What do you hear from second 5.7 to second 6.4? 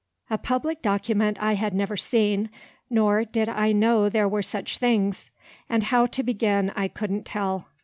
how to